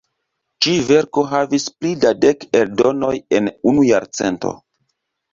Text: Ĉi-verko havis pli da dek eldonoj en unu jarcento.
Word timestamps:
Ĉi-verko 0.65 1.23
havis 1.33 1.65
pli 1.81 1.91
da 2.05 2.13
dek 2.23 2.45
eldonoj 2.59 3.11
en 3.41 3.51
unu 3.73 3.85
jarcento. 3.89 4.55